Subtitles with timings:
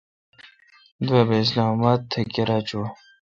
[1.05, 2.87] دوابھ اسلام اباد تھ کیرا چوں۔